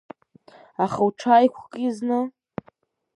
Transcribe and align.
Аха 0.83 1.01
уҽааиқәки 1.07 1.87
зны! 1.95 2.19